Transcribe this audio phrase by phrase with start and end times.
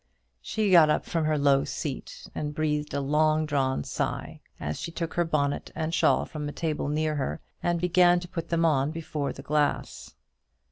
[0.41, 4.91] She got up from her low seat, and breathed a long drawn sigh as she
[4.91, 8.65] took her bonnet and shawl from a table near her, and began to put them
[8.65, 10.15] on before the glass.